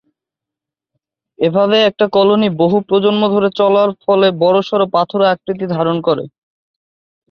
এভাবে 1.39 1.77
একটা 1.89 2.05
কলোনি 2.15 2.47
বহু 2.61 2.77
প্রজন্ম 2.87 3.21
ধরে 3.33 3.49
চলার 3.59 3.89
ফলে 4.03 4.27
বড়সড় 4.41 4.85
পাথুরে 4.93 5.25
আকৃতি 5.33 5.65
ধারণ 5.75 5.97
করে। 6.07 6.23